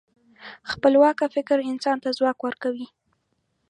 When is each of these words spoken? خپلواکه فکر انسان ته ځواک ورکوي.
خپلواکه 0.71 1.25
فکر 1.35 1.57
انسان 1.71 1.97
ته 2.03 2.09
ځواک 2.17 2.39
ورکوي. 2.43 2.87